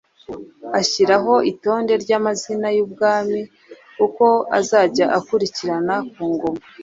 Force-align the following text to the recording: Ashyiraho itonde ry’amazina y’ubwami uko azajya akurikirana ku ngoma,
Ashyiraho 0.79 1.33
itonde 1.51 1.93
ry’amazina 2.03 2.67
y’ubwami 2.75 3.39
uko 4.05 4.25
azajya 4.59 5.05
akurikirana 5.17 5.95
ku 6.13 6.23
ngoma, 6.33 6.63